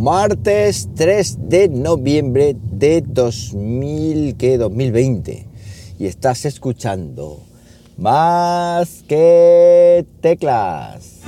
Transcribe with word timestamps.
martes 0.00 0.88
3 0.96 1.50
de 1.50 1.68
noviembre 1.68 2.56
de 2.58 3.02
2000, 3.06 4.34
¿qué? 4.38 4.56
2020 4.56 5.46
y 5.98 6.06
estás 6.06 6.46
escuchando 6.46 7.40
más 7.98 9.04
que 9.06 10.06
teclas. 10.22 11.20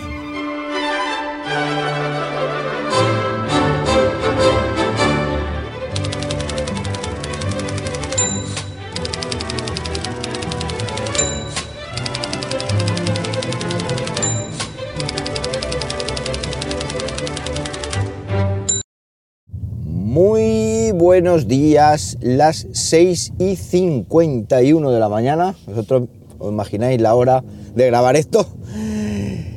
Buenos 21.12 21.46
días, 21.46 22.16
las 22.22 22.66
6 22.72 23.34
y 23.38 23.56
51 23.56 24.90
de 24.90 24.98
la 24.98 25.10
mañana. 25.10 25.54
Vosotros 25.66 26.04
os 26.38 26.50
imagináis 26.50 27.02
la 27.02 27.14
hora 27.14 27.44
de 27.74 27.86
grabar 27.88 28.16
esto 28.16 28.46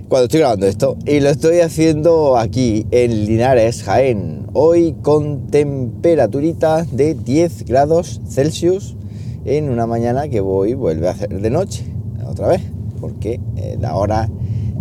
cuando 0.09 0.25
estoy 0.25 0.41
grabando 0.41 0.67
esto. 0.67 0.97
Y 1.05 1.21
lo 1.21 1.29
estoy 1.29 1.61
haciendo 1.61 2.37
aquí 2.37 2.85
en 2.91 3.25
Linares, 3.25 3.83
Jaén. 3.83 4.47
Hoy 4.51 4.97
con 5.01 5.47
temperaturita 5.47 6.83
de 6.91 7.13
10 7.13 7.63
grados 7.63 8.19
Celsius 8.27 8.97
en 9.45 9.69
una 9.69 9.87
mañana 9.87 10.27
que 10.27 10.41
voy, 10.41 10.73
vuelve 10.73 11.07
a 11.07 11.11
hacer 11.11 11.39
de 11.39 11.49
noche, 11.51 11.85
otra 12.27 12.47
vez, 12.47 12.63
porque 12.99 13.39
eh, 13.55 13.77
la 13.79 13.95
hora, 13.95 14.29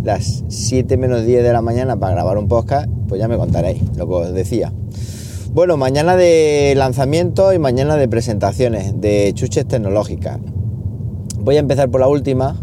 las 0.03 0.43
7 0.49 0.97
menos 0.97 1.25
10 1.25 1.41
de 1.41 1.53
la 1.53 1.61
mañana 1.61 1.97
para 1.97 2.15
grabar 2.15 2.37
un 2.37 2.49
podcast, 2.49 2.89
pues 3.07 3.21
ya 3.21 3.29
me 3.29 3.37
contaréis 3.37 3.81
lo 3.95 4.09
que 4.09 4.13
os 4.13 4.33
decía. 4.33 4.73
Bueno, 5.55 5.77
mañana 5.77 6.17
de 6.17 6.73
lanzamiento 6.75 7.53
y 7.53 7.59
mañana 7.59 7.95
de 7.95 8.09
presentaciones 8.09 8.99
de 8.99 9.31
chuches 9.33 9.65
tecnológicas. 9.65 10.37
Voy 11.39 11.55
a 11.55 11.59
empezar 11.59 11.89
por 11.89 12.01
la 12.01 12.09
última 12.09 12.57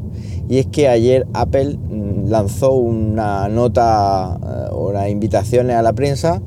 y 0.46 0.58
es 0.58 0.66
que 0.66 0.88
ayer 0.88 1.26
Apple 1.32 1.78
mm, 1.78 2.28
lanzó 2.28 2.72
una 2.72 3.48
nota, 3.48 4.38
eh, 4.44 4.74
una 4.74 5.08
invitaciones 5.08 5.74
a 5.74 5.80
la 5.80 5.94
prensa 5.94 6.42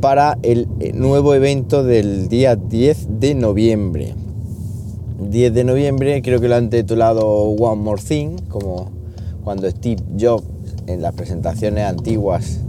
para 0.00 0.38
el 0.44 0.68
eh, 0.78 0.92
nuevo 0.92 1.34
evento 1.34 1.82
del 1.82 2.28
día 2.28 2.54
10 2.54 3.18
de 3.18 3.34
noviembre. 3.34 4.14
10 5.18 5.52
de 5.52 5.64
noviembre 5.64 6.22
creo 6.22 6.40
que 6.40 6.46
lo 6.46 6.54
han 6.54 6.70
titulado 6.70 7.26
One 7.26 7.82
More 7.82 8.00
Thing, 8.00 8.36
como 8.50 8.92
cuando 9.42 9.68
Steve 9.68 10.00
Jobs 10.16 10.44
en 10.86 11.02
las 11.02 11.12
presentaciones 11.14 11.84
antiguas 11.84 12.60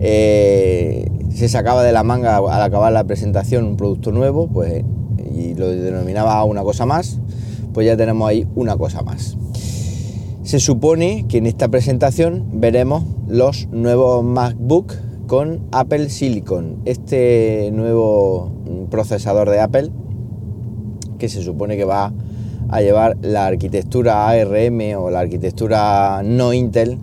eh, 0.00 1.08
se 1.30 1.48
sacaba 1.48 1.82
de 1.82 1.92
la 1.92 2.02
manga 2.02 2.36
al 2.36 2.62
acabar 2.62 2.92
la 2.92 3.04
presentación 3.04 3.64
un 3.64 3.76
producto 3.76 4.12
nuevo, 4.12 4.48
pues 4.48 4.84
y 5.34 5.54
lo 5.54 5.68
denominaba 5.68 6.42
una 6.44 6.62
cosa 6.62 6.86
más, 6.86 7.20
pues 7.72 7.86
ya 7.86 7.96
tenemos 7.96 8.28
ahí 8.28 8.46
una 8.54 8.76
cosa 8.76 9.02
más. 9.02 9.36
Se 10.42 10.60
supone 10.60 11.26
que 11.28 11.38
en 11.38 11.46
esta 11.46 11.68
presentación 11.68 12.46
veremos 12.54 13.04
los 13.26 13.68
nuevos 13.70 14.24
MacBook 14.24 14.94
con 15.26 15.60
Apple 15.72 16.08
Silicon, 16.08 16.78
este 16.86 17.70
nuevo 17.72 18.50
procesador 18.90 19.50
de 19.50 19.60
Apple 19.60 19.90
que 21.18 21.28
se 21.28 21.42
supone 21.42 21.76
que 21.76 21.84
va 21.84 22.12
a 22.70 22.80
llevar 22.80 23.16
la 23.22 23.46
arquitectura 23.46 24.28
ARM 24.28 24.80
o 24.96 25.10
la 25.10 25.20
arquitectura 25.20 26.22
no 26.24 26.52
Intel 26.52 26.98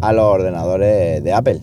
a 0.00 0.12
los 0.12 0.24
ordenadores 0.24 1.24
de 1.24 1.32
Apple. 1.32 1.60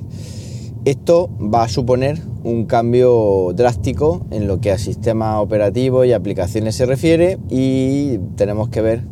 Esto 0.86 1.30
va 1.40 1.64
a 1.64 1.70
suponer 1.70 2.20
un 2.44 2.66
cambio 2.66 3.54
drástico 3.56 4.26
en 4.32 4.48
lo 4.48 4.60
que 4.60 4.70
a 4.70 4.78
sistema 4.78 5.40
operativo 5.40 6.04
y 6.04 6.12
aplicaciones 6.12 6.76
se 6.76 6.86
refiere 6.86 7.40
y 7.50 8.18
tenemos 8.36 8.68
que 8.68 8.82
ver 8.82 9.04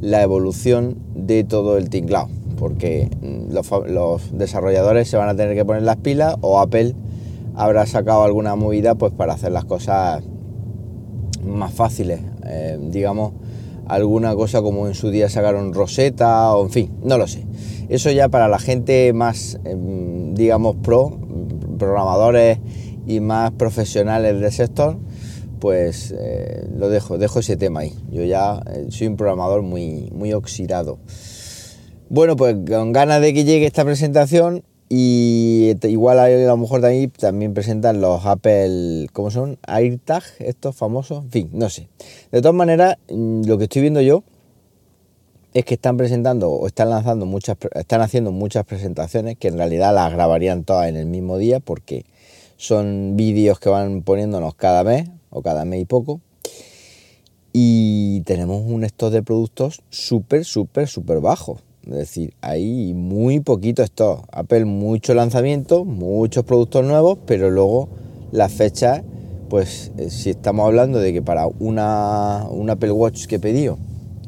la 0.00 0.22
evolución 0.22 0.96
de 1.14 1.44
todo 1.44 1.76
el 1.76 1.90
tinglado, 1.90 2.28
porque 2.58 3.10
mm, 3.20 3.52
los, 3.52 4.38
desarrolladores 4.38 5.10
se 5.10 5.18
van 5.18 5.28
a 5.28 5.36
tener 5.36 5.54
que 5.54 5.66
poner 5.66 5.82
las 5.82 5.96
pilas 5.96 6.36
o 6.40 6.60
Apple 6.60 6.94
habrá 7.54 7.84
sacado 7.84 8.22
alguna 8.22 8.56
movida 8.56 8.94
pues 8.94 9.12
para 9.12 9.34
hacer 9.34 9.52
las 9.52 9.66
cosas 9.66 10.22
más 11.44 11.74
fáciles, 11.74 12.20
eh, 12.46 12.78
digamos 12.80 13.32
alguna 13.88 14.34
cosa 14.34 14.62
como 14.62 14.86
en 14.86 14.94
su 14.94 15.10
día 15.10 15.28
sacaron 15.28 15.72
Rosetta 15.72 16.54
o 16.54 16.64
en 16.64 16.70
fin, 16.70 16.92
no 17.02 17.18
lo 17.18 17.26
sé. 17.26 17.44
Eso 17.88 18.10
ya 18.10 18.28
para 18.28 18.48
la 18.48 18.58
gente 18.58 19.12
más, 19.12 19.58
em, 19.64 20.34
digamos, 20.34 20.76
pro, 20.76 21.18
programadores 21.78 22.58
y 23.06 23.20
más 23.20 23.52
profesionales 23.52 24.38
del 24.38 24.52
sector, 24.52 24.98
pues 25.58 26.14
eh, 26.16 26.68
lo 26.76 26.88
dejo, 26.90 27.18
dejo 27.18 27.40
ese 27.40 27.56
tema 27.56 27.80
ahí. 27.80 27.94
Yo 28.10 28.22
ya 28.24 28.62
eh, 28.70 28.86
soy 28.90 29.06
un 29.06 29.16
programador 29.16 29.62
muy, 29.62 30.10
muy 30.12 30.32
oxidado. 30.32 30.98
Bueno, 32.10 32.36
pues 32.36 32.56
con 32.68 32.92
ganas 32.92 33.20
de 33.20 33.34
que 33.34 33.44
llegue 33.44 33.66
esta 33.66 33.84
presentación 33.84 34.64
y 34.88 35.74
igual 35.82 36.18
a 36.18 36.28
lo 36.28 36.56
mejor 36.56 36.80
también, 36.80 37.10
también 37.10 37.52
presentan 37.52 38.00
los 38.00 38.24
Apple, 38.24 39.08
¿cómo 39.12 39.30
son? 39.30 39.58
AirTag, 39.66 40.22
estos 40.38 40.76
famosos, 40.76 41.24
en 41.24 41.30
fin, 41.30 41.50
no 41.52 41.68
sé. 41.68 41.88
De 42.32 42.40
todas 42.40 42.54
maneras, 42.54 42.96
mm, 43.10 43.44
lo 43.44 43.58
que 43.58 43.64
estoy 43.64 43.82
viendo 43.82 44.00
yo 44.00 44.24
es 45.52 45.64
que 45.64 45.74
están 45.74 45.96
presentando 45.96 46.50
o 46.50 46.66
están 46.66 46.88
lanzando 46.88 47.26
muchas, 47.26 47.56
están 47.74 48.00
haciendo 48.00 48.32
muchas 48.32 48.64
presentaciones 48.64 49.36
que 49.36 49.48
en 49.48 49.58
realidad 49.58 49.94
las 49.94 50.12
grabarían 50.12 50.64
todas 50.64 50.88
en 50.88 50.96
el 50.96 51.06
mismo 51.06 51.36
día 51.36 51.60
porque 51.60 52.04
son 52.56 53.14
vídeos 53.16 53.60
que 53.60 53.68
van 53.68 54.02
poniéndonos 54.02 54.54
cada 54.54 54.84
mes 54.84 55.08
o 55.30 55.42
cada 55.42 55.64
mes 55.64 55.82
y 55.82 55.84
poco. 55.84 56.20
Y 57.52 58.22
tenemos 58.22 58.62
un 58.64 58.84
stock 58.84 59.10
de 59.10 59.22
productos 59.22 59.82
súper, 59.90 60.44
súper, 60.44 60.88
súper 60.88 61.20
bajo. 61.20 61.58
Es 61.88 61.94
decir, 61.94 62.34
hay 62.42 62.92
muy 62.92 63.40
poquito 63.40 63.82
stock. 63.82 64.26
Apple 64.30 64.66
mucho 64.66 65.14
lanzamiento, 65.14 65.86
muchos 65.86 66.44
productos 66.44 66.84
nuevos, 66.84 67.18
pero 67.24 67.50
luego 67.50 67.88
las 68.30 68.52
fechas, 68.52 69.02
pues 69.48 69.90
eh, 69.96 70.10
si 70.10 70.28
estamos 70.28 70.66
hablando 70.66 70.98
de 70.98 71.14
que 71.14 71.22
para 71.22 71.46
una, 71.46 72.46
un 72.50 72.68
Apple 72.68 72.92
Watch 72.92 73.24
que 73.24 73.36
he 73.36 73.38
pedido 73.38 73.78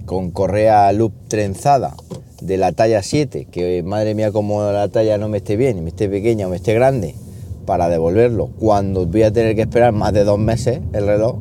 con 0.06 0.30
correa 0.30 0.90
loop 0.92 1.12
trenzada 1.28 1.94
de 2.40 2.56
la 2.56 2.72
talla 2.72 3.02
7, 3.02 3.48
que 3.50 3.82
madre 3.82 4.14
mía 4.14 4.32
como 4.32 4.62
la 4.62 4.88
talla 4.88 5.18
no 5.18 5.28
me 5.28 5.36
esté 5.36 5.56
bien, 5.56 5.84
me 5.84 5.90
esté 5.90 6.08
pequeña 6.08 6.46
o 6.46 6.50
me 6.50 6.56
esté 6.56 6.72
grande, 6.72 7.14
para 7.66 7.90
devolverlo, 7.90 8.48
cuando 8.58 9.06
voy 9.06 9.24
a 9.24 9.32
tener 9.32 9.54
que 9.54 9.62
esperar 9.62 9.92
más 9.92 10.14
de 10.14 10.24
dos 10.24 10.38
meses 10.38 10.80
el 10.94 11.06
reloj, 11.06 11.36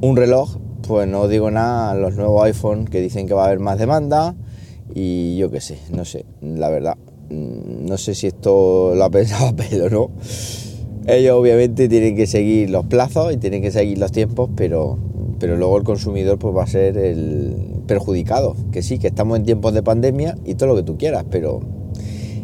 un 0.00 0.16
reloj, 0.16 0.56
pues 0.88 1.06
no 1.06 1.28
digo 1.28 1.50
nada, 1.50 1.94
los 1.94 2.14
nuevos 2.14 2.42
iPhone 2.44 2.86
que 2.86 3.02
dicen 3.02 3.28
que 3.28 3.34
va 3.34 3.42
a 3.42 3.46
haber 3.48 3.58
más 3.58 3.78
demanda 3.78 4.34
y 4.94 5.36
yo 5.36 5.50
qué 5.50 5.60
sé, 5.60 5.78
no 5.90 6.04
sé, 6.04 6.24
la 6.42 6.68
verdad, 6.68 6.96
mm, 7.30 7.86
no 7.86 7.98
sé 7.98 8.14
si 8.14 8.26
esto 8.26 8.94
lo 8.94 9.04
ha 9.04 9.10
pensado 9.10 9.48
Apple 9.48 9.82
o 9.82 9.90
no. 9.90 10.10
Ellos 11.06 11.34
obviamente 11.34 11.88
tienen 11.88 12.14
que 12.14 12.26
seguir 12.26 12.70
los 12.70 12.86
plazos 12.86 13.32
y 13.32 13.36
tienen 13.38 13.62
que 13.62 13.70
seguir 13.70 13.98
los 13.98 14.12
tiempos, 14.12 14.50
pero 14.54 14.98
pero 15.40 15.56
luego 15.56 15.78
el 15.78 15.84
consumidor 15.84 16.38
pues 16.38 16.54
va 16.54 16.62
a 16.62 16.66
ser 16.66 16.96
el 16.98 17.82
perjudicado. 17.86 18.54
Que 18.70 18.82
sí, 18.82 18.98
que 18.98 19.08
estamos 19.08 19.38
en 19.38 19.44
tiempos 19.44 19.72
de 19.72 19.82
pandemia 19.82 20.36
y 20.44 20.54
todo 20.54 20.68
lo 20.68 20.76
que 20.76 20.82
tú 20.82 20.96
quieras, 20.98 21.24
pero 21.28 21.60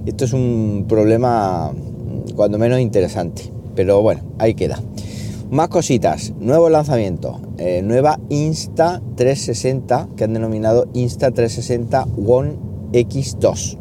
esto 0.06 0.24
es 0.24 0.32
un 0.32 0.86
problema 0.88 1.72
cuando 2.34 2.58
menos 2.58 2.80
interesante. 2.80 3.52
Pero 3.76 4.00
bueno, 4.00 4.22
ahí 4.38 4.54
queda. 4.54 4.80
Más 5.50 5.68
cositas, 5.68 6.32
nuevo 6.40 6.68
lanzamiento, 6.68 7.40
eh, 7.58 7.80
nueva 7.80 8.18
Insta 8.30 9.00
360 9.14 10.08
que 10.16 10.24
han 10.24 10.32
denominado 10.32 10.88
Insta 10.92 11.30
360 11.30 12.04
One 12.26 12.56
X2. 12.92 13.78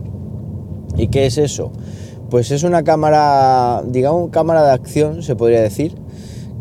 ¿Y 0.95 1.07
qué 1.07 1.25
es 1.25 1.39
eso? 1.39 1.71
Pues 2.29 2.51
es 2.51 2.61
una 2.61 2.83
cámara, 2.83 3.81
digamos, 3.87 4.29
cámara 4.29 4.63
de 4.63 4.73
acción, 4.73 5.23
se 5.23 5.35
podría 5.35 5.59
decir, 5.59 5.95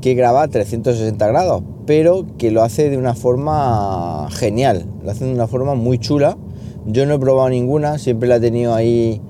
que 0.00 0.14
graba 0.14 0.48
360 0.48 1.26
grados, 1.26 1.62
pero 1.84 2.24
que 2.38 2.50
lo 2.50 2.62
hace 2.62 2.88
de 2.88 2.96
una 2.96 3.14
forma 3.14 4.28
genial, 4.30 4.86
lo 5.04 5.10
hace 5.10 5.26
de 5.26 5.34
una 5.34 5.46
forma 5.46 5.74
muy 5.74 5.98
chula. 5.98 6.38
Yo 6.86 7.04
no 7.04 7.12
he 7.12 7.18
probado 7.18 7.50
ninguna, 7.50 7.98
siempre 7.98 8.26
la 8.26 8.36
he 8.36 8.40
tenido 8.40 8.74
ahí, 8.74 9.20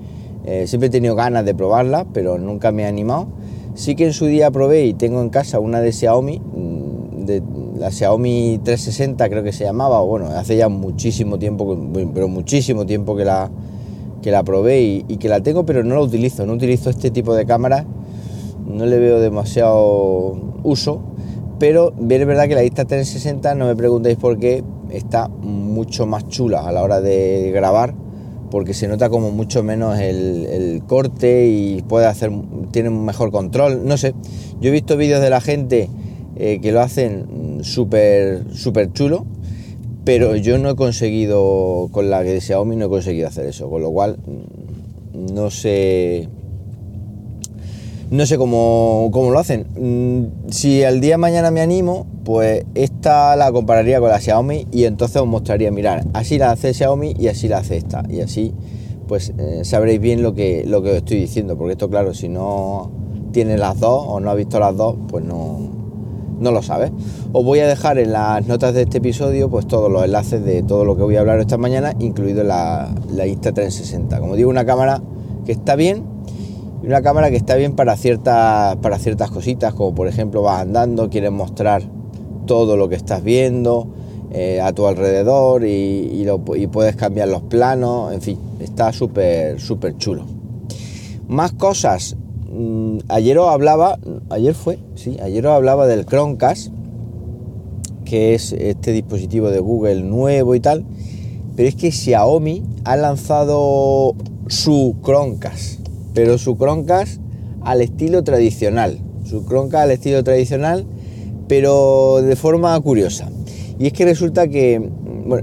eh, 0.45 0.67
siempre 0.67 0.87
he 0.87 0.91
tenido 0.91 1.15
ganas 1.15 1.43
de 1.43 1.53
probarla, 1.53 2.05
pero 2.13 2.37
nunca 2.37 2.71
me 2.71 2.83
he 2.83 2.85
animado. 2.85 3.27
Sí 3.75 3.95
que 3.95 4.05
en 4.05 4.13
su 4.13 4.25
día 4.25 4.49
probé 4.51 4.85
y 4.85 4.93
tengo 4.93 5.21
en 5.21 5.29
casa 5.29 5.59
una 5.59 5.81
de 5.81 5.91
Xiaomi, 5.91 6.39
mm, 6.39 7.25
de 7.25 7.43
la 7.77 7.91
Xiaomi 7.91 8.59
360 8.63 9.29
creo 9.29 9.43
que 9.43 9.51
se 9.51 9.63
llamaba, 9.63 10.01
bueno, 10.01 10.27
hace 10.27 10.57
ya 10.57 10.69
muchísimo 10.69 11.37
tiempo, 11.37 11.77
pero 12.13 12.27
muchísimo 12.27 12.85
tiempo 12.85 13.15
que 13.15 13.25
la, 13.25 13.51
que 14.21 14.31
la 14.31 14.43
probé 14.43 14.81
y, 14.81 15.05
y 15.07 15.17
que 15.17 15.29
la 15.29 15.41
tengo, 15.41 15.65
pero 15.65 15.83
no 15.83 15.95
la 15.95 16.01
utilizo, 16.01 16.45
no 16.45 16.53
utilizo 16.53 16.89
este 16.89 17.11
tipo 17.11 17.35
de 17.35 17.45
cámaras, 17.45 17.85
no 18.65 18.85
le 18.85 18.97
veo 18.97 19.19
demasiado 19.19 20.35
uso 20.63 21.15
pero 21.59 21.93
bien 21.97 22.21
es 22.21 22.27
verdad 22.27 22.47
que 22.47 22.55
la 22.55 22.63
Insta 22.63 22.85
360, 22.85 23.55
no 23.55 23.65
me 23.67 23.75
preguntéis 23.75 24.17
por 24.17 24.37
qué, 24.37 24.63
está 24.89 25.27
mucho 25.27 26.05
más 26.05 26.27
chula 26.27 26.67
a 26.67 26.71
la 26.71 26.83
hora 26.83 27.01
de 27.01 27.51
grabar 27.53 27.93
porque 28.51 28.73
se 28.73 28.87
nota 28.87 29.09
como 29.09 29.31
mucho 29.31 29.63
menos 29.63 29.99
el, 29.99 30.81
corte 30.87 31.47
y 31.47 31.81
puede 31.83 32.05
hacer, 32.05 32.31
tiene 32.71 32.89
un 32.89 33.05
mejor 33.05 33.31
control, 33.31 33.85
no 33.85 33.97
sé. 33.97 34.13
Yo 34.59 34.69
he 34.69 34.71
visto 34.71 34.97
vídeos 34.97 35.21
de 35.21 35.29
la 35.29 35.41
gente 35.41 35.89
eh, 36.35 36.59
que 36.61 36.71
lo 36.71 36.81
hacen 36.81 37.59
súper, 37.63 38.43
súper 38.53 38.91
chulo, 38.93 39.25
pero 40.03 40.35
yo 40.35 40.57
no 40.57 40.69
he 40.69 40.75
conseguido, 40.75 41.89
con 41.91 42.09
la 42.09 42.23
de 42.23 42.39
Xiaomi 42.39 42.75
no 42.75 42.85
he 42.85 42.89
conseguido 42.89 43.27
hacer 43.27 43.45
eso, 43.45 43.69
con 43.69 43.81
lo 43.81 43.91
cual 43.91 44.17
no 45.13 45.49
sé 45.49 46.29
no 48.11 48.25
sé 48.25 48.37
cómo, 48.37 49.09
lo 49.13 49.39
hacen. 49.39 49.65
Mm, 49.77 50.51
si 50.51 50.83
al 50.83 51.01
día 51.01 51.11
de 51.11 51.17
mañana 51.17 51.51
me 51.51 51.61
animo, 51.61 52.05
pues 52.23 52.65
esta 52.75 53.35
la 53.35 53.51
compararía 53.51 53.99
con 53.99 54.09
la 54.09 54.19
Xiaomi 54.19 54.67
y 54.71 54.85
entonces 54.85 55.17
os 55.17 55.27
mostraría, 55.27 55.71
mirar, 55.71 56.05
así 56.13 56.37
la 56.37 56.51
hace 56.51 56.73
Xiaomi 56.73 57.15
y 57.17 57.27
así 57.27 57.47
la 57.47 57.57
hace 57.57 57.77
esta. 57.77 58.03
Y 58.09 58.21
así 58.21 58.53
pues 59.07 59.33
eh, 59.37 59.61
sabréis 59.63 59.99
bien 59.99 60.21
lo 60.21 60.33
que, 60.33 60.63
lo 60.65 60.81
que 60.81 60.91
os 60.91 60.97
estoy 60.97 61.17
diciendo, 61.17 61.57
porque 61.57 61.73
esto 61.73 61.89
claro, 61.89 62.13
si 62.13 62.27
no 62.27 62.91
tiene 63.31 63.57
las 63.57 63.79
dos 63.79 64.03
o 64.07 64.19
no 64.19 64.29
ha 64.29 64.35
visto 64.35 64.59
las 64.59 64.75
dos, 64.75 64.95
pues 65.07 65.23
no, 65.23 65.59
no 66.39 66.51
lo 66.51 66.61
sabes. 66.61 66.91
Os 67.33 67.43
voy 67.43 67.59
a 67.59 67.67
dejar 67.67 67.97
en 67.97 68.11
las 68.11 68.47
notas 68.47 68.73
de 68.73 68.83
este 68.83 68.99
episodio 68.99 69.49
pues 69.49 69.67
todos 69.67 69.91
los 69.91 70.03
enlaces 70.03 70.43
de 70.43 70.63
todo 70.63 70.85
lo 70.85 70.95
que 70.95 71.03
voy 71.03 71.15
a 71.17 71.21
hablar 71.21 71.39
esta 71.39 71.57
mañana, 71.57 71.93
incluido 71.99 72.43
la, 72.43 72.93
la 73.11 73.25
Insta360. 73.27 74.19
Como 74.19 74.35
digo, 74.35 74.49
una 74.49 74.65
cámara 74.65 75.01
que 75.45 75.51
está 75.51 75.75
bien 75.75 76.14
y 76.85 76.87
una 76.87 77.01
cámara 77.01 77.31
que 77.31 77.35
está 77.35 77.55
bien 77.55 77.75
para 77.75 77.97
ciertas, 77.97 78.75
para 78.75 78.99
ciertas 78.99 79.31
cositas, 79.31 79.73
como 79.73 79.95
por 79.95 80.07
ejemplo 80.07 80.43
vas 80.43 80.61
andando, 80.61 81.09
quieres 81.09 81.31
mostrar 81.31 81.81
todo 82.45 82.77
lo 82.77 82.87
que 82.89 82.95
estás 82.95 83.23
viendo 83.23 83.87
eh, 84.31 84.61
a 84.61 84.71
tu 84.71 84.85
alrededor 84.85 85.65
y, 85.65 86.27
puedes 86.71 86.95
cambiar 86.95 87.29
los 87.29 87.41
planos, 87.41 88.13
en 88.13 88.21
fin, 88.21 88.39
está 88.59 88.93
súper, 88.93 89.59
súper 89.59 89.97
chulo. 89.97 90.25
Más 91.27 91.53
cosas, 91.53 92.17
mm, 92.51 92.99
ayer 93.07 93.39
os 93.39 93.49
hablaba, 93.49 93.97
ayer 94.29 94.53
fue, 94.53 94.77
sí, 94.93 95.17
ayer 95.23 95.43
os 95.47 95.53
hablaba 95.53 95.87
del 95.87 96.05
Chromecast, 96.05 96.71
que 98.03 98.35
es 98.35 98.53
este 98.53 98.91
dispositivo 98.91 99.49
de 99.49 99.59
Google 99.59 100.03
nuevo 100.03 100.53
y 100.53 100.59
tal, 100.59 100.85
pero 101.55 101.67
es 101.67 101.73
que 101.73 101.91
Xiaomi 101.91 102.61
ha 102.83 102.95
lanzado 102.95 104.13
su 104.47 104.97
Chromecast 105.03 105.84
pero 106.15 106.39
su 106.39 106.57
Chromecast 106.57 107.21
al 107.61 107.81
estilo 107.81 108.23
tradicional. 108.23 108.97
Su 109.25 109.45
Chromecast 109.45 109.83
al 109.83 109.91
estilo 109.91 110.23
tradicional, 110.23 110.85
pero 111.47 112.21
de 112.23 112.35
forma 112.35 112.79
curiosa. 112.79 113.29
Y 113.77 113.87
es 113.87 113.93
que 113.93 114.05
resulta 114.05 114.47
que, 114.47 114.89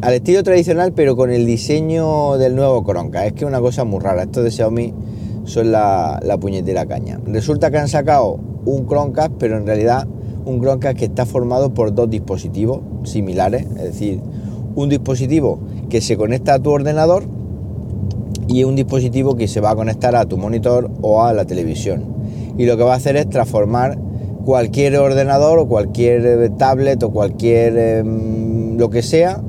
al 0.01 0.15
estilo 0.15 0.43
tradicional, 0.43 0.93
pero 0.95 1.15
con 1.15 1.31
el 1.31 1.47
diseño 1.47 2.39
del 2.39 2.57
nuevo 2.57 2.83
Chromecast. 2.85 3.27
Es 3.27 3.33
que 3.35 3.41
es 3.41 3.49
una 3.49 3.61
cosa 3.61 3.85
muy 3.85 4.01
rara. 4.01 4.23
Estos 4.23 4.43
de 4.43 4.51
Xiaomi 4.51 4.95
son 5.45 5.71
la, 5.71 6.19
la 6.25 6.39
puñetera 6.39 6.87
caña. 6.87 7.21
Resulta 7.27 7.71
que 7.71 7.79
han 7.79 7.89
sacado 7.89 8.41
un 8.65 8.87
Chromecast, 8.87 9.35
pero 9.39 9.59
en 9.59 9.67
realidad 9.67 10.09
un 10.47 10.61
Chromecast 10.61 10.99
que 10.99 11.05
está 11.05 11.27
formado 11.27 11.75
por 11.75 11.95
dos 11.95 12.09
dispositivos 12.09 12.81
similares. 13.05 13.67
Es 13.77 13.83
decir, 13.83 14.21
un 14.75 14.89
dispositivo 14.89 15.59
que 15.91 16.01
se 16.01 16.17
conecta 16.17 16.55
a 16.55 16.59
tu 16.59 16.71
ordenador 16.71 17.25
y 18.49 18.65
un 18.65 18.77
dispositivo 18.77 19.37
que 19.37 19.49
se 19.49 19.61
va 19.61 19.71
a 19.71 19.77
conectar 19.77 20.15
a 20.17 20.25
tu 20.27 20.37
monitor 20.37 20.91
o 21.01 21.23
a 21.23 21.33
la 21.33 21.45
televisión. 21.45 22.05
Y 22.59 22.67
lo 22.67 22.77
que 22.77 22.83
va 22.83 22.95
a 22.95 22.97
hacer 22.97 23.17
es 23.17 23.29
transformar 23.29 23.99
cualquier 24.45 24.97
ordenador 24.97 25.59
o 25.59 25.69
cualquier 25.69 26.27
eh, 26.27 26.51
tablet 26.51 27.03
o 27.03 27.11
cualquier 27.11 27.77
em, 27.77 28.77
lo 28.77 28.91
que 28.91 29.03
sea 29.03 29.41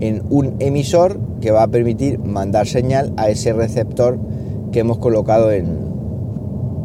en 0.00 0.22
un 0.30 0.56
emisor 0.58 1.20
que 1.40 1.52
va 1.52 1.62
a 1.62 1.68
permitir 1.68 2.18
mandar 2.18 2.66
señal 2.66 3.12
a 3.16 3.28
ese 3.28 3.52
receptor 3.52 4.18
que 4.72 4.80
hemos 4.80 4.98
colocado 4.98 5.52
en, 5.52 5.78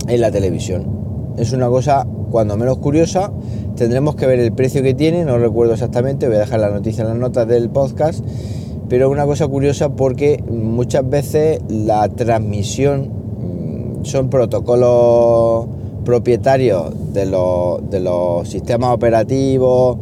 en 0.07 0.21
la 0.21 0.31
televisión. 0.31 1.35
Es 1.37 1.51
una 1.53 1.67
cosa 1.67 2.05
cuando 2.29 2.57
menos 2.57 2.77
curiosa. 2.77 3.31
Tendremos 3.75 4.15
que 4.15 4.25
ver 4.25 4.39
el 4.39 4.51
precio 4.51 4.83
que 4.83 4.93
tiene, 4.93 5.23
no 5.23 5.37
recuerdo 5.37 5.73
exactamente, 5.73 6.27
voy 6.27 6.37
a 6.37 6.39
dejar 6.39 6.59
la 6.59 6.69
noticia 6.69 7.03
en 7.03 7.09
las 7.09 7.17
notas 7.17 7.47
del 7.47 7.69
podcast 7.69 8.23
pero 8.89 9.09
una 9.09 9.25
cosa 9.25 9.47
curiosa 9.47 9.89
porque 9.89 10.43
muchas 10.49 11.09
veces 11.09 11.59
la 11.69 12.07
transmisión 12.09 13.09
mm, 14.01 14.05
son 14.05 14.29
protocolos 14.29 15.67
propietarios 16.05 16.93
de 17.13 17.25
los, 17.25 18.47
sistemas 18.47 18.93
operativos 18.93 19.97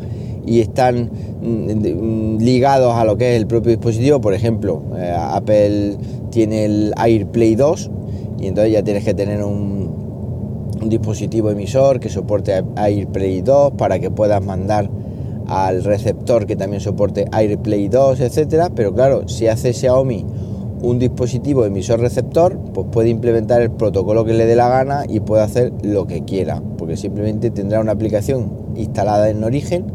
y 0.46 0.60
están 0.60 1.10
mm, 1.42 2.38
ligados 2.38 2.94
a 2.94 3.06
lo 3.06 3.18
que 3.18 3.32
es 3.34 3.42
el 3.42 3.48
propio 3.48 3.72
dispositivo. 3.72 4.22
Por 4.22 4.36
ejemplo, 4.36 4.84
eh, 4.98 5.16
Apple 5.18 5.98
tiene 6.30 6.66
el 6.66 6.94
AirPlay 6.96 7.56
2 7.56 7.90
y 8.40 8.48
entonces 8.48 8.72
ya 8.72 8.84
tienes 8.84 9.04
que 9.04 9.16
tener 9.16 9.44
un, 9.44 10.70
un 10.80 10.90
dispositivo 10.90 11.50
emisor 11.50 12.00
que 12.00 12.10
soporte 12.10 12.64
AirPlay 12.76 13.42
2 13.42 13.72
para 13.72 13.98
que 13.98 14.12
puedas 14.12 14.44
mandar 14.46 14.88
al 15.48 15.84
receptor 15.84 16.46
que 16.46 16.56
también 16.56 16.82
soporte 16.82 17.26
AirPlay 17.32 17.88
2, 17.88 18.20
etcétera, 18.20 18.70
pero 18.76 18.94
claro, 18.94 19.28
si 19.28 19.48
hace 19.48 19.74
Xiaomi 19.74 20.26
un 20.82 21.00
dispositivo 21.00 21.66
emisor 21.66 22.00
receptor, 22.00 22.58
pues 22.74 22.88
puede 22.92 23.10
implementar 23.10 23.62
el 23.62 23.72
protocolo 23.72 24.26
que 24.26 24.34
le 24.34 24.46
dé 24.46 24.56
la 24.56 24.70
gana 24.70 25.04
y 25.08 25.20
puede 25.20 25.44
hacer 25.44 25.72
lo 25.82 26.06
que 26.06 26.24
quiera, 26.24 26.62
porque 26.78 26.98
simplemente 26.98 27.50
tendrá 27.50 27.80
una 27.80 27.94
aplicación 27.94 28.52
instalada 28.76 29.30
en 29.30 29.44
origen 29.44 29.86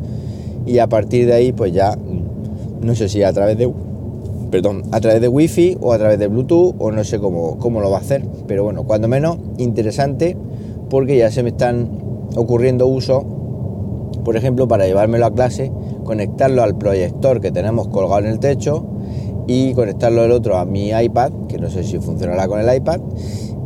y 0.67 0.79
a 0.79 0.89
partir 0.89 1.27
de 1.27 1.35
ahí 1.35 1.53
pues 1.53 1.73
ya 1.73 1.97
mm, 1.97 2.85
no 2.85 2.95
sé 2.95 3.09
si 3.09 3.23
a 3.23 3.33
través 3.33 3.57
de 3.59 3.73
perdón, 4.51 4.83
a 4.91 5.01
través 5.01 5.21
de 5.21 5.29
wifi 5.29 5.79
o 5.81 5.93
a 5.93 5.99
través 5.99 6.19
de 6.19 6.27
Bluetooth 6.27 6.75
o 6.79 6.91
no 6.91 7.05
sé 7.05 7.21
cómo, 7.21 7.57
cómo 7.59 7.81
lo 7.81 7.91
va 7.91 7.99
a 7.99 8.01
hacer, 8.01 8.25
pero 8.49 8.65
bueno, 8.65 8.83
cuando 8.85 9.07
menos 9.07 9.39
interesante 9.59 10.37
porque 10.89 11.17
ya 11.17 11.31
se 11.31 11.43
me 11.45 11.51
están 11.51 11.89
ocurriendo 12.35 12.87
usos 12.89 13.23
por 14.21 14.37
ejemplo, 14.37 14.69
para 14.69 14.87
llevármelo 14.87 15.27
a 15.27 15.35
clase, 15.35 15.73
conectarlo 16.05 16.63
al 16.63 16.77
proyector 16.77 17.41
que 17.41 17.51
tenemos 17.51 17.89
colgado 17.89 18.21
en 18.21 18.27
el 18.27 18.39
techo 18.39 18.85
y 19.47 19.75
conectarlo 19.75 20.25
el 20.25 20.33
otro 20.33 20.57
a 20.57 20.65
mi 20.65 20.91
iPad, 20.91 21.33
que 21.49 21.59
no 21.59 21.71
sé 21.71 21.85
si 21.85 21.99
funcionará 21.99 22.47
con 22.49 22.61
el 22.61 22.75
iPad, 22.75 23.01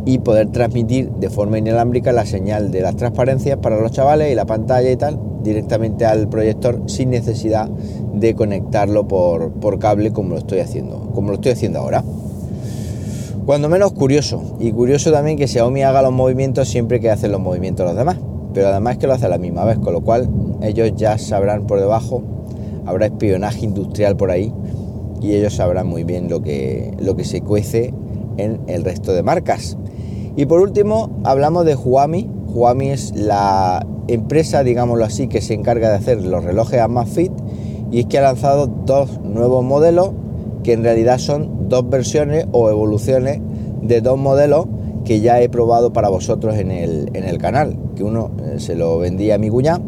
y 0.07 0.19
poder 0.19 0.51
transmitir 0.51 1.11
de 1.13 1.31
forma 1.31 1.59
inalámbrica 1.59 2.13
la 2.13 2.27
señal 2.27 2.71
de 2.71 2.83
las 2.83 2.97
transparencias 2.97 3.59
para 3.59 3.81
los 3.81 3.93
chavales 3.93 4.31
y 4.31 4.35
la 4.35 4.45
pantalla 4.45 4.91
y 4.91 4.97
tal 4.97 5.19
directamente 5.43 6.05
al 6.07 6.29
proyector 6.29 6.83
sin 6.87 7.11
necesidad 7.11 7.69
de 7.69 8.35
conectarlo 8.35 9.07
por, 9.09 9.53
por 9.53 9.79
cable 9.79 10.13
como 10.13 10.31
lo 10.31 10.39
estoy 10.39 10.61
haciendo, 10.61 11.11
como 11.15 11.29
lo 11.29 11.35
estoy 11.35 11.53
haciendo 11.53 11.81
ahora. 11.81 12.03
Cuando 13.45 13.69
menos 13.69 13.93
curioso, 13.93 14.57
y 14.59 14.73
curioso 14.73 15.13
también 15.13 15.37
que 15.37 15.47
Xiaomi 15.47 15.83
haga 15.83 16.01
los 16.01 16.13
movimientos 16.13 16.69
siempre 16.69 16.99
que 16.99 17.11
hacen 17.11 17.31
los 17.31 17.41
movimientos 17.41 17.87
los 17.87 17.97
demás 17.97 18.17
pero 18.55 18.69
además 18.69 18.97
que 18.97 19.07
lo 19.07 19.13
hace 19.13 19.27
a 19.27 19.29
la 19.29 19.37
misma 19.37 19.65
vez, 19.65 19.79
con 19.79 19.93
lo 19.93 20.01
cual 20.01 20.29
ellos 20.67 20.93
ya 20.97 21.19
sabrán 21.19 21.67
por 21.67 21.81
debajo, 21.81 22.23
habrá 22.87 23.07
espionaje 23.07 23.65
industrial 23.65 24.17
por 24.17 24.31
ahí 24.31 24.53
y 25.21 25.35
ellos 25.35 25.55
sabrán 25.55 25.87
muy 25.87 26.05
bien 26.05 26.29
lo 26.29 26.43
que, 26.43 26.93
lo 27.01 27.17
que 27.17 27.25
se 27.25 27.41
cuece 27.41 27.95
en 28.37 28.61
el 28.67 28.85
resto 28.85 29.13
de 29.13 29.23
marcas. 29.23 29.77
Y 30.37 30.47
por 30.47 30.61
último, 30.61 31.11
hablamos 31.25 31.65
de 31.65 31.77
Huami. 31.77 32.29
Huami 32.49 32.91
es 32.91 33.15
la 33.15 33.87
empresa, 34.09 34.63
digámoslo 34.65 35.05
así, 35.05 35.29
que 35.29 35.41
se 35.41 35.55
encarga 35.55 35.89
de 35.89 35.97
hacer 35.97 36.23
los 36.25 36.45
relojes 36.45 36.81
Amazfit 36.81 37.33
y 37.91 38.01
es 38.01 38.07
que 38.07 38.19
ha 38.19 38.23
lanzado 38.23 38.67
dos 38.67 39.21
nuevos 39.23 39.65
modelos 39.65 40.11
que 40.63 40.73
en 40.73 40.83
realidad 40.83 41.19
son 41.19 41.69
dos 41.69 41.89
versiones 41.89 42.47
o 42.53 42.71
evoluciones 42.71 43.41
de 43.83 44.01
dos 44.01 44.19
modelos 44.19 44.67
que 45.05 45.21
ya 45.21 45.41
he 45.41 45.49
probado 45.49 45.93
para 45.93 46.09
vosotros 46.09 46.57
en 46.57 46.71
el, 46.71 47.11
en 47.13 47.25
el 47.25 47.39
canal, 47.39 47.77
que 47.95 48.03
uno 48.03 48.31
eh, 48.43 48.59
se 48.59 48.75
lo 48.75 48.99
vendía 48.99 49.35
a 49.35 49.39
mi 49.39 49.51
cuñada 49.51 49.81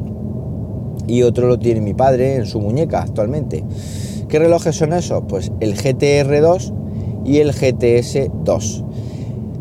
y 1.07 1.23
otro 1.23 1.49
lo 1.49 1.59
tiene 1.59 1.81
mi 1.81 1.95
padre 1.95 2.37
en 2.37 2.47
su 2.47 2.61
muñeca 2.61 3.03
actualmente. 3.03 3.65
¿Qué 4.29 4.39
relojes 4.39 4.77
son 4.77 4.93
esos? 4.93 5.25
Pues 5.29 5.53
el 5.61 5.77
GTR2 5.77 6.73
y 7.25 7.39
el 7.39 7.53
GTS2. 7.53 8.85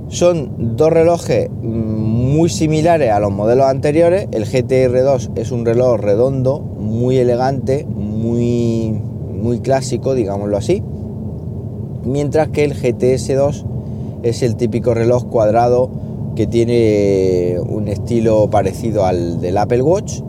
Son 0.07 0.77
dos 0.77 0.91
relojes 0.91 1.49
muy 1.61 2.49
similares 2.49 3.11
a 3.11 3.19
los 3.19 3.31
modelos 3.31 3.65
anteriores. 3.65 4.27
El 4.31 4.45
GTR2 4.45 5.31
es 5.35 5.51
un 5.51 5.65
reloj 5.65 5.99
redondo, 5.99 6.59
muy 6.59 7.17
elegante, 7.17 7.85
muy, 7.85 8.99
muy 9.31 9.59
clásico, 9.59 10.13
digámoslo 10.13 10.57
así. 10.57 10.83
Mientras 12.03 12.49
que 12.49 12.63
el 12.63 12.75
GTS2 12.75 13.65
es 14.23 14.41
el 14.41 14.55
típico 14.55 14.93
reloj 14.93 15.25
cuadrado 15.25 15.89
que 16.35 16.47
tiene 16.47 17.57
un 17.59 17.87
estilo 17.87 18.49
parecido 18.49 19.05
al 19.05 19.39
del 19.41 19.57
Apple 19.57 19.81
Watch 19.81 20.21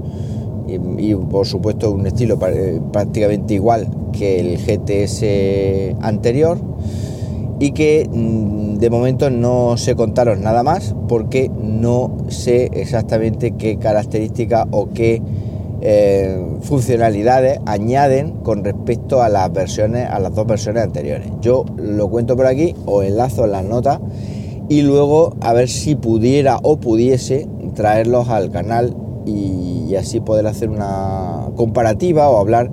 y, 0.67 1.15
por 1.15 1.47
supuesto 1.47 1.93
un 1.93 2.07
estilo 2.07 2.39
prácticamente 2.39 3.55
igual 3.55 3.89
que 4.13 4.41
el 4.41 4.59
GTS 4.59 6.03
anterior 6.03 6.59
y 7.59 7.73
que 7.73 8.09
mm, 8.11 8.79
de 8.79 8.91
momento 8.91 9.31
no 9.31 9.77
sé 9.77 9.95
contaros 9.97 10.39
nada 10.39 10.63
más 10.63 10.95
porque 11.09 11.51
no 11.63 12.17
sé 12.29 12.71
exactamente 12.73 13.53
qué 13.53 13.79
características 13.79 14.67
o 14.71 14.91
qué 14.91 15.23
eh, 15.83 16.43
funcionalidades 16.63 17.61
añaden 17.67 18.33
con 18.43 18.65
respecto 18.65 19.23
a 19.23 19.29
las 19.29 19.53
versiones, 19.53 20.09
a 20.11 20.19
las 20.19 20.35
dos 20.35 20.47
versiones 20.47 20.83
anteriores. 20.83 21.29
Yo 21.41 21.65
lo 21.77 22.09
cuento 22.09 22.35
por 22.35 22.47
aquí, 22.47 22.75
o 22.87 23.03
enlazo 23.03 23.45
en 23.45 23.53
las 23.53 23.65
notas 23.65 24.01
y 24.69 24.83
luego 24.83 25.37
a 25.41 25.53
ver 25.53 25.69
si 25.69 25.95
pudiera 25.95 26.59
o 26.63 26.79
pudiese 26.79 27.47
traerlos 27.75 28.29
al 28.31 28.51
canal 28.51 28.97
y, 29.27 29.66
así 29.95 30.21
poder 30.21 30.47
hacer 30.47 30.69
una 30.71 31.51
comparativa 31.55 32.29
o 32.29 32.39
hablar 32.39 32.71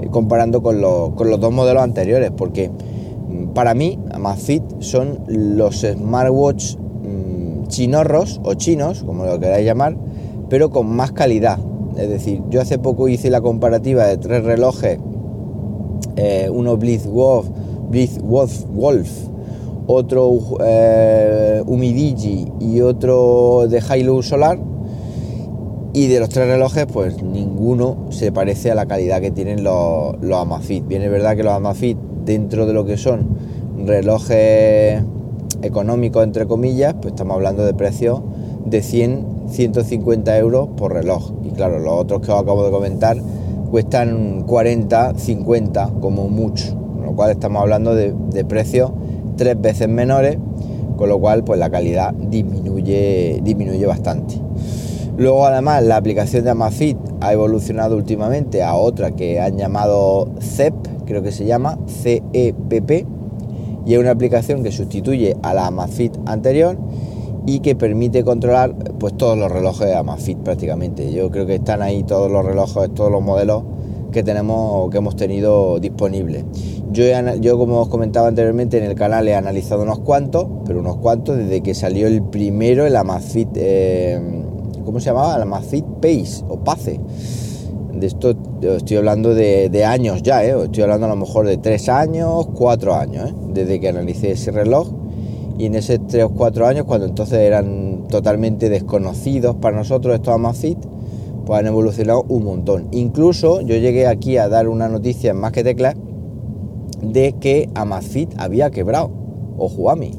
eh, 0.00 0.08
comparando 0.10 0.62
con 0.62 0.80
los, 0.80 1.10
con 1.14 1.30
los 1.30 1.40
dos 1.40 1.52
modelos 1.52 1.82
anteriores, 1.82 2.30
porque 2.30 2.70
mm, 2.70 3.48
para 3.48 3.74
mí 3.74 3.98
Amazfit 4.12 4.62
son 4.80 5.20
los 5.26 5.80
smartwatch 5.80 6.76
mm, 6.76 7.66
chinorros 7.66 8.40
o 8.44 8.54
chinos, 8.54 9.02
como 9.02 9.24
lo 9.24 9.40
queráis 9.40 9.66
llamar, 9.66 9.96
pero 10.48 10.70
con 10.70 10.94
más 10.94 11.12
calidad. 11.12 11.58
Es 11.96 12.08
decir, 12.08 12.42
yo 12.50 12.60
hace 12.60 12.78
poco 12.78 13.08
hice 13.08 13.30
la 13.30 13.40
comparativa 13.40 14.06
de 14.06 14.18
tres 14.18 14.44
relojes, 14.44 14.98
eh, 16.16 16.48
uno 16.52 16.76
Blitz 16.76 17.06
Wolf, 17.06 17.48
Wolf 18.72 19.10
otro 19.86 20.38
eh, 20.64 21.62
Umidigi 21.66 22.46
y 22.60 22.80
otro 22.80 23.66
de 23.68 23.82
Hilo 23.96 24.22
Solar. 24.22 24.58
Y 25.96 26.08
de 26.08 26.18
los 26.18 26.28
tres 26.28 26.48
relojes, 26.48 26.86
pues 26.92 27.22
ninguno 27.22 28.06
se 28.10 28.32
parece 28.32 28.72
a 28.72 28.74
la 28.74 28.86
calidad 28.86 29.20
que 29.20 29.30
tienen 29.30 29.62
los, 29.62 30.20
los 30.20 30.40
Amazfit. 30.40 30.84
Bien, 30.88 31.02
es 31.02 31.10
verdad 31.10 31.36
que 31.36 31.44
los 31.44 31.52
Amazfit, 31.52 31.96
dentro 32.24 32.66
de 32.66 32.72
lo 32.72 32.84
que 32.84 32.96
son 32.96 33.28
relojes 33.86 35.04
económicos, 35.62 36.24
entre 36.24 36.46
comillas, 36.46 36.94
pues 36.94 37.12
estamos 37.12 37.36
hablando 37.36 37.64
de 37.64 37.74
precios 37.74 38.22
de 38.66 38.82
100, 38.82 39.44
150 39.46 40.36
euros 40.36 40.68
por 40.76 40.92
reloj. 40.92 41.30
Y 41.44 41.50
claro, 41.50 41.78
los 41.78 41.92
otros 41.92 42.22
que 42.22 42.32
os 42.32 42.42
acabo 42.42 42.64
de 42.64 42.72
comentar 42.72 43.16
cuestan 43.70 44.42
40, 44.48 45.16
50 45.16 45.92
como 46.00 46.28
mucho. 46.28 46.74
Con 46.74 47.04
lo 47.04 47.12
cual 47.12 47.30
estamos 47.30 47.62
hablando 47.62 47.94
de, 47.94 48.12
de 48.32 48.44
precios 48.44 48.90
tres 49.36 49.60
veces 49.60 49.88
menores, 49.88 50.38
con 50.96 51.08
lo 51.08 51.20
cual 51.20 51.44
pues 51.44 51.60
la 51.60 51.70
calidad 51.70 52.12
disminuye, 52.14 53.38
disminuye 53.44 53.86
bastante. 53.86 54.43
Luego 55.16 55.46
además 55.46 55.84
la 55.84 55.96
aplicación 55.96 56.44
de 56.44 56.50
Amazfit 56.50 56.98
ha 57.20 57.32
evolucionado 57.32 57.96
últimamente 57.96 58.62
a 58.62 58.74
otra 58.74 59.12
que 59.12 59.40
han 59.40 59.56
llamado 59.56 60.28
CEP, 60.40 60.74
creo 61.06 61.22
que 61.22 61.30
se 61.30 61.44
llama 61.44 61.78
CEPP, 61.86 63.06
y 63.86 63.94
es 63.94 63.98
una 64.00 64.10
aplicación 64.10 64.62
que 64.64 64.72
sustituye 64.72 65.36
a 65.42 65.54
la 65.54 65.66
Amazfit 65.66 66.16
anterior 66.26 66.76
y 67.46 67.60
que 67.60 67.76
permite 67.76 68.24
controlar 68.24 68.74
pues 68.98 69.16
todos 69.16 69.38
los 69.38 69.52
relojes 69.52 69.86
de 69.86 69.94
Amazfit 69.94 70.38
prácticamente. 70.38 71.12
Yo 71.12 71.30
creo 71.30 71.46
que 71.46 71.56
están 71.56 71.82
ahí 71.82 72.02
todos 72.02 72.30
los 72.30 72.44
relojes, 72.44 72.92
todos 72.94 73.12
los 73.12 73.22
modelos 73.22 73.62
que 74.10 74.22
tenemos 74.22 74.90
que 74.90 74.98
hemos 74.98 75.16
tenido 75.16 75.78
disponibles. 75.78 76.44
Yo, 76.90 77.04
yo, 77.40 77.58
como 77.58 77.80
os 77.80 77.88
comentaba 77.88 78.28
anteriormente, 78.28 78.78
en 78.78 78.84
el 78.84 78.94
canal 78.94 79.28
he 79.28 79.34
analizado 79.34 79.82
unos 79.82 79.98
cuantos, 79.98 80.46
pero 80.64 80.80
unos 80.80 80.96
cuantos 80.96 81.36
desde 81.36 81.60
que 81.60 81.74
salió 81.74 82.06
el 82.06 82.22
primero, 82.22 82.86
el 82.86 82.96
Amazfit, 82.96 83.48
eh, 83.56 84.43
¿cómo 84.84 85.00
se 85.00 85.06
llamaba? 85.06 85.36
Amazfit 85.36 85.84
Pace 86.00 86.44
o 86.48 86.56
Pace. 86.58 87.00
De 87.92 88.06
esto 88.06 88.34
estoy 88.60 88.96
hablando 88.96 89.34
de, 89.34 89.84
años 89.84 90.22
ya, 90.22 90.44
¿eh? 90.44 90.54
estoy 90.64 90.82
hablando 90.82 91.06
a 91.06 91.10
lo 91.10 91.16
mejor 91.16 91.46
de 91.46 91.56
tres 91.58 91.88
años, 91.88 92.48
cuatro 92.54 92.94
años, 92.94 93.30
¿eh? 93.30 93.34
desde 93.52 93.80
que 93.80 93.88
analicé 93.88 94.32
ese 94.32 94.50
reloj. 94.50 94.88
Y 95.56 95.66
en 95.66 95.76
esos 95.76 96.00
tres 96.08 96.24
o 96.24 96.30
cuatro 96.30 96.66
años, 96.66 96.84
cuando 96.84 97.06
entonces 97.06 97.38
eran 97.38 98.08
totalmente 98.08 98.68
desconocidos 98.68 99.54
para 99.56 99.76
nosotros 99.76 100.14
estos 100.16 100.34
Amazfit, 100.34 100.78
pues 101.46 101.60
han 101.60 101.66
evolucionado 101.66 102.24
un 102.28 102.44
montón. 102.44 102.88
Incluso 102.90 103.60
yo 103.60 103.76
llegué 103.76 104.08
aquí 104.08 104.36
a 104.36 104.48
dar 104.48 104.68
una 104.68 104.88
noticia 104.88 105.30
en 105.30 105.36
más 105.36 105.52
que 105.52 105.62
teclas 105.62 105.94
de 107.02 107.34
que 107.38 107.68
Amazfit 107.74 108.32
había 108.38 108.70
quebrado, 108.70 109.10
o 109.56 109.68
Huami, 109.68 110.10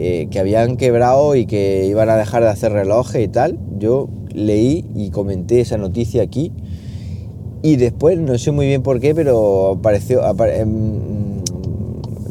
eh, 0.00 0.28
que 0.30 0.38
habían 0.38 0.76
quebrado 0.76 1.34
y 1.34 1.46
que 1.46 1.86
iban 1.86 2.08
a 2.08 2.16
dejar 2.16 2.42
de 2.42 2.50
hacer 2.50 2.72
relojes 2.72 3.24
y 3.24 3.28
tal. 3.28 3.58
Yo 3.78 4.08
leí 4.32 4.84
y 4.94 5.10
comenté 5.10 5.60
esa 5.60 5.76
noticia 5.76 6.22
aquí 6.22 6.52
y 7.62 7.76
después, 7.76 8.18
no 8.18 8.38
sé 8.38 8.52
muy 8.52 8.66
bien 8.66 8.82
por 8.82 9.00
qué, 9.00 9.14
pero 9.14 9.72
apareció 9.72 10.22
em, 10.46 11.42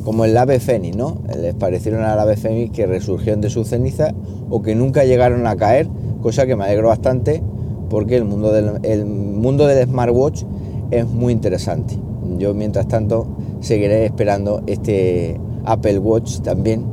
como 0.06 0.24
el 0.24 0.38
ave 0.38 0.60
fénix, 0.60 0.96
¿no? 0.96 1.22
Les 1.38 1.54
parecieron 1.54 2.04
al 2.04 2.18
ave 2.18 2.38
fénix 2.38 2.72
que 2.72 2.88
resurgieron 2.88 3.42
de 3.42 3.50
sus 3.50 3.68
cenizas 3.68 4.14
o 4.50 4.62
que 4.62 4.74
nunca 4.74 5.04
llegaron 5.04 5.46
a 5.46 5.58
caer, 5.58 5.90
cosa 6.22 6.46
que 6.46 6.56
me 6.56 6.64
alegro 6.64 6.88
bastante 6.88 7.44
porque 7.90 8.16
el 8.16 8.24
mundo 8.24 8.54
del, 8.54 8.80
el 8.84 9.06
mundo 9.06 9.68
del 9.68 9.86
smartwatch 9.86 10.44
es 10.92 11.06
muy 11.06 11.34
interesante. 11.34 11.98
Yo 12.38 12.54
mientras 12.54 12.88
tanto 12.88 13.28
seguiré 13.60 14.06
esperando 14.06 14.62
este 14.68 15.40
Apple 15.66 16.00
Watch 16.00 16.40
también 16.40 16.86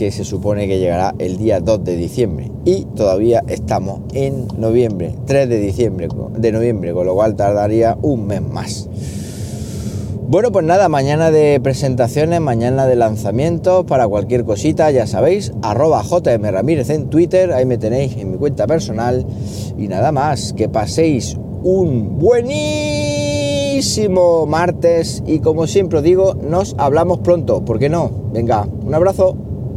que 0.00 0.10
se 0.10 0.24
supone 0.24 0.66
que 0.66 0.78
llegará 0.78 1.14
el 1.18 1.36
día 1.36 1.60
2 1.60 1.84
de 1.84 1.94
diciembre 1.94 2.50
y 2.64 2.86
todavía 2.96 3.44
estamos 3.48 4.00
en 4.14 4.48
noviembre, 4.56 5.14
3 5.26 5.46
de 5.46 5.60
diciembre 5.60 6.08
de 6.38 6.52
noviembre, 6.52 6.94
con 6.94 7.04
lo 7.04 7.12
cual 7.12 7.36
tardaría 7.36 7.98
un 8.00 8.26
mes 8.26 8.40
más. 8.40 8.88
Bueno, 10.26 10.50
pues 10.52 10.64
nada, 10.64 10.88
mañana 10.88 11.30
de 11.30 11.60
presentaciones, 11.60 12.40
mañana 12.40 12.86
de 12.86 12.96
lanzamientos, 12.96 13.84
para 13.84 14.08
cualquier 14.08 14.44
cosita, 14.44 14.90
ya 14.90 15.06
sabéis, 15.06 15.52
arroba 15.60 16.02
JM 16.02 16.44
Ramírez 16.50 16.88
en 16.88 17.10
Twitter, 17.10 17.52
ahí 17.52 17.66
me 17.66 17.76
tenéis 17.76 18.16
en 18.16 18.30
mi 18.30 18.38
cuenta 18.38 18.66
personal. 18.66 19.26
Y 19.76 19.86
nada 19.86 20.12
más, 20.12 20.54
que 20.54 20.70
paséis 20.70 21.36
un 21.62 22.18
buenísimo 22.18 22.46
martes 24.46 25.22
y 25.26 25.40
como 25.40 25.66
siempre 25.66 26.00
digo, 26.00 26.32
nos 26.36 26.74
hablamos 26.78 27.18
pronto, 27.18 27.66
¿por 27.66 27.78
qué 27.78 27.90
no? 27.90 28.10
Venga, 28.32 28.66
un 28.82 28.94
abrazo. 28.94 29.49